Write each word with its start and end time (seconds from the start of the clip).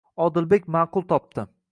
Odilbek 0.27 0.65
ma'qul 0.77 1.05
topdi. 1.13 1.47